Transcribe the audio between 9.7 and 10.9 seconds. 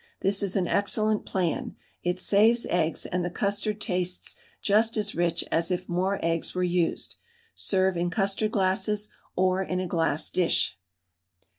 a glass dish.